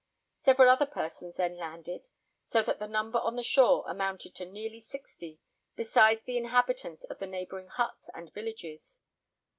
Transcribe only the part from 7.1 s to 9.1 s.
the neighbouring huts and villages.